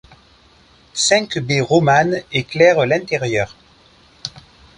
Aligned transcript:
Cinq 0.95 1.37
baies 1.37 1.61
romanes 1.61 2.23
éclairent 2.31 2.87
l'intérieur. 2.87 3.55